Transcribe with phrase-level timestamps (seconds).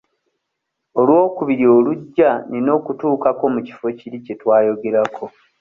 [0.99, 5.25] Olwokubiri olujja nina okutuukako mu kifo kiri kye twayogerako.